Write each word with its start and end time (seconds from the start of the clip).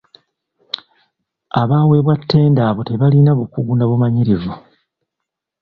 Abaaweebwa 1.61 2.13
ttenda 2.21 2.61
abo 2.69 2.81
tebaalina 2.87 3.31
bukugu 3.39 3.71
na 3.75 3.85
bumanyirivu. 3.89 4.51